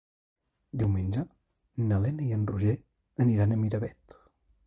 [0.83, 1.25] Diumenge
[1.91, 2.75] na Lena i en Roger
[3.27, 4.19] aniran a Miravet.